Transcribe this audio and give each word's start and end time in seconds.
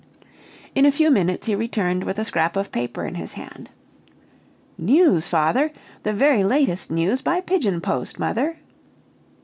In 0.73 0.87
a 0.87 0.91
few 0.91 1.11
minutes 1.11 1.45
he 1.45 1.53
returned 1.53 2.05
with 2.05 2.17
a 2.17 2.25
scrap 2.25 2.55
of 2.57 2.71
paper 2.71 3.05
in 3.05 3.13
his 3.13 3.33
hand. 3.33 3.69
"News, 4.75 5.27
father! 5.27 5.71
The 6.01 6.11
very 6.11 6.43
latest 6.43 6.89
news 6.89 7.21
by 7.21 7.39
pigeon 7.39 7.81
post, 7.81 8.17
mother!" 8.17 8.57